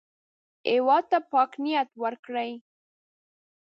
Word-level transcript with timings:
هېواد 0.71 1.03
ته 1.11 1.17
پاک 1.31 1.51
نیت 1.63 1.89
ورکړئ 2.03 2.51